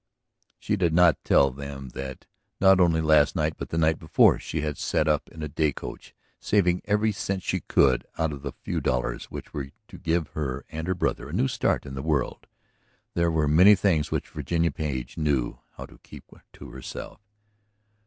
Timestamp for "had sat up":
4.61-5.29